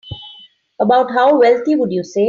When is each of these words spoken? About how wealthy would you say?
About 0.79 1.11
how 1.11 1.37
wealthy 1.37 1.75
would 1.75 1.91
you 1.91 2.03
say? 2.03 2.19